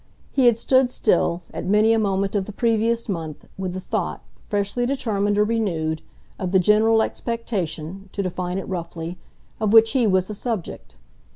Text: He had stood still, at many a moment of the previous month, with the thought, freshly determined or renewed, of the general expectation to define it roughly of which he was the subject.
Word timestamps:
He 0.31 0.47
had 0.47 0.57
stood 0.57 0.89
still, 0.89 1.43
at 1.53 1.63
many 1.67 1.93
a 1.93 1.99
moment 1.99 2.33
of 2.33 2.45
the 2.45 2.51
previous 2.51 3.07
month, 3.07 3.45
with 3.55 3.73
the 3.73 3.79
thought, 3.79 4.23
freshly 4.47 4.87
determined 4.87 5.37
or 5.37 5.43
renewed, 5.43 6.01
of 6.39 6.51
the 6.51 6.57
general 6.59 7.03
expectation 7.03 8.09
to 8.13 8.23
define 8.23 8.57
it 8.57 8.67
roughly 8.67 9.19
of 9.59 9.73
which 9.73 9.91
he 9.91 10.07
was 10.07 10.27
the 10.27 10.33
subject. 10.33 10.95